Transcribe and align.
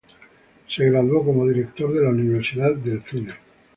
Se 0.67 0.83
graduó 0.89 1.23
como 1.23 1.45
director 1.47 1.91
en 1.95 2.03
la 2.05 2.09
Universidad 2.09 2.73
del 2.73 3.03
Cine. 3.03 3.33